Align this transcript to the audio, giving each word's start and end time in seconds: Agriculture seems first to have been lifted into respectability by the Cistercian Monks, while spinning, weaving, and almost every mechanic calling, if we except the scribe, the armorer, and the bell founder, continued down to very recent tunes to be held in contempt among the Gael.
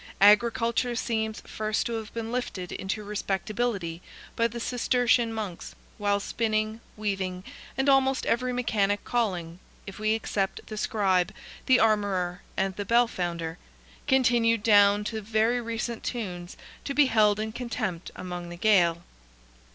Agriculture 0.21 0.95
seems 0.95 1.41
first 1.41 1.85
to 1.85 1.93
have 1.93 2.11
been 2.11 2.31
lifted 2.31 2.71
into 2.71 3.03
respectability 3.03 4.01
by 4.35 4.47
the 4.47 4.59
Cistercian 4.59 5.31
Monks, 5.31 5.75
while 5.99 6.19
spinning, 6.19 6.81
weaving, 6.97 7.43
and 7.77 7.87
almost 7.87 8.25
every 8.25 8.51
mechanic 8.51 9.03
calling, 9.03 9.59
if 9.85 9.99
we 9.99 10.13
except 10.13 10.65
the 10.65 10.75
scribe, 10.75 11.31
the 11.67 11.79
armorer, 11.79 12.41
and 12.57 12.75
the 12.77 12.83
bell 12.83 13.07
founder, 13.07 13.59
continued 14.07 14.63
down 14.63 15.03
to 15.03 15.21
very 15.21 15.61
recent 15.61 16.03
tunes 16.03 16.57
to 16.83 16.95
be 16.95 17.05
held 17.05 17.39
in 17.39 17.51
contempt 17.51 18.09
among 18.15 18.49
the 18.49 18.57
Gael. 18.57 19.03